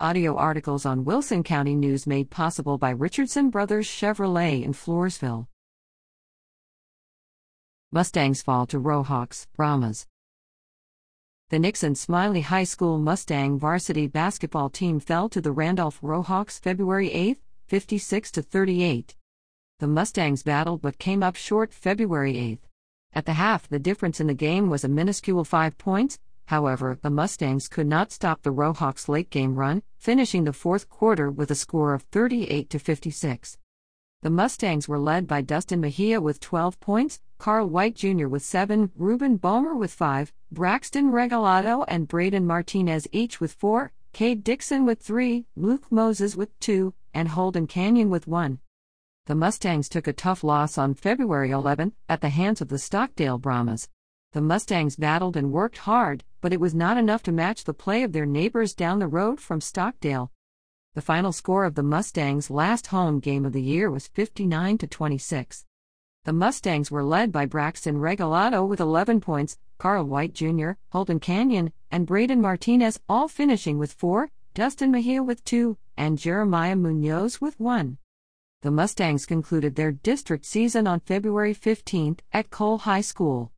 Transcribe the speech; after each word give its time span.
Audio 0.00 0.34
articles 0.34 0.84
on 0.84 1.04
Wilson 1.04 1.44
County 1.44 1.76
News 1.76 2.04
made 2.04 2.28
possible 2.28 2.78
by 2.78 2.90
Richardson 2.90 3.48
Brothers 3.48 3.86
Chevrolet 3.86 4.64
in 4.64 4.72
Floresville. 4.72 5.46
Mustangs 7.92 8.42
fall 8.42 8.66
to 8.66 8.80
Rohawks, 8.80 9.46
Brahmas. 9.56 10.08
The 11.50 11.60
Nixon 11.60 11.94
Smiley 11.94 12.40
High 12.40 12.64
School 12.64 12.98
Mustang 12.98 13.56
varsity 13.56 14.08
basketball 14.08 14.68
team 14.68 14.98
fell 14.98 15.28
to 15.28 15.40
the 15.40 15.52
Randolph 15.52 16.00
Rohawks 16.00 16.58
February 16.58 17.12
8, 17.12 17.38
56 17.68 18.32
38. 18.32 19.14
The 19.78 19.86
Mustangs 19.86 20.42
battled 20.42 20.82
but 20.82 20.98
came 20.98 21.22
up 21.22 21.36
short 21.36 21.72
February 21.72 22.36
8. 22.36 22.58
At 23.12 23.26
the 23.26 23.34
half, 23.34 23.68
the 23.68 23.78
difference 23.78 24.18
in 24.18 24.26
the 24.26 24.34
game 24.34 24.68
was 24.68 24.82
a 24.82 24.88
minuscule 24.88 25.44
5 25.44 25.78
points. 25.78 26.18
However, 26.46 26.98
the 27.00 27.10
Mustangs 27.10 27.68
could 27.68 27.86
not 27.86 28.12
stop 28.12 28.42
the 28.42 28.52
Rohawks' 28.52 29.08
late 29.08 29.30
game 29.30 29.54
run, 29.54 29.82
finishing 29.98 30.44
the 30.44 30.52
fourth 30.52 30.88
quarter 30.88 31.30
with 31.30 31.50
a 31.50 31.54
score 31.54 31.94
of 31.94 32.02
38 32.02 32.68
to 32.70 32.78
56. 32.78 33.58
The 34.22 34.30
Mustangs 34.30 34.88
were 34.88 34.98
led 34.98 35.26
by 35.26 35.42
Dustin 35.42 35.80
Mejia 35.80 36.20
with 36.20 36.40
12 36.40 36.80
points, 36.80 37.20
Carl 37.38 37.68
White 37.68 37.94
Jr. 37.94 38.26
with 38.26 38.42
7, 38.42 38.90
Ruben 38.96 39.38
Bomer 39.38 39.76
with 39.76 39.92
5, 39.92 40.32
Braxton 40.50 41.12
Regalado 41.12 41.84
and 41.88 42.08
Braden 42.08 42.46
Martinez 42.46 43.06
each 43.12 43.40
with 43.40 43.52
4, 43.52 43.92
Cade 44.14 44.44
Dixon 44.44 44.86
with 44.86 45.00
3, 45.00 45.44
Luke 45.56 45.90
Moses 45.90 46.36
with 46.36 46.58
2, 46.60 46.94
and 47.12 47.28
Holden 47.28 47.66
Canyon 47.66 48.08
with 48.10 48.26
1. 48.26 48.60
The 49.26 49.34
Mustangs 49.34 49.88
took 49.88 50.06
a 50.06 50.12
tough 50.12 50.44
loss 50.44 50.78
on 50.78 50.94
February 50.94 51.50
11 51.50 51.92
at 52.08 52.20
the 52.20 52.28
hands 52.28 52.60
of 52.60 52.68
the 52.68 52.78
Stockdale 52.78 53.38
Brahmas. 53.38 53.88
The 54.32 54.40
Mustangs 54.40 54.96
battled 54.96 55.36
and 55.36 55.52
worked 55.52 55.78
hard, 55.78 56.24
but 56.44 56.52
it 56.52 56.60
was 56.60 56.74
not 56.74 56.98
enough 56.98 57.22
to 57.22 57.32
match 57.32 57.64
the 57.64 57.72
play 57.72 58.02
of 58.02 58.12
their 58.12 58.26
neighbors 58.26 58.74
down 58.74 58.98
the 58.98 59.08
road 59.08 59.40
from 59.40 59.62
Stockdale. 59.62 60.30
The 60.92 61.00
final 61.00 61.32
score 61.32 61.64
of 61.64 61.74
the 61.74 61.82
Mustangs' 61.82 62.50
last 62.50 62.88
home 62.88 63.18
game 63.18 63.46
of 63.46 63.54
the 63.54 63.62
year 63.62 63.90
was 63.90 64.08
59 64.08 64.76
to 64.76 64.86
26. 64.86 65.64
The 66.24 66.34
Mustangs 66.34 66.90
were 66.90 67.02
led 67.02 67.32
by 67.32 67.46
Braxton 67.46 67.96
Regalado 67.96 68.68
with 68.68 68.78
11 68.78 69.22
points, 69.22 69.56
Carl 69.78 70.04
White 70.04 70.34
Jr., 70.34 70.72
Holden 70.92 71.18
Canyon, 71.18 71.72
and 71.90 72.06
Braden 72.06 72.42
Martinez 72.42 73.00
all 73.08 73.26
finishing 73.26 73.78
with 73.78 73.94
4, 73.94 74.28
Dustin 74.52 74.90
Mejia 74.90 75.22
with 75.22 75.42
2, 75.44 75.78
and 75.96 76.18
Jeremiah 76.18 76.76
Munoz 76.76 77.40
with 77.40 77.58
1. 77.58 77.96
The 78.60 78.70
Mustangs 78.70 79.24
concluded 79.24 79.76
their 79.76 79.92
district 79.92 80.44
season 80.44 80.86
on 80.86 81.00
February 81.00 81.54
15 81.54 82.18
at 82.34 82.50
Cole 82.50 82.80
High 82.80 83.00
School. 83.00 83.53